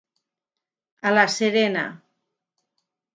A 1.09 1.11
la 1.17 1.25
serena. 1.33 1.83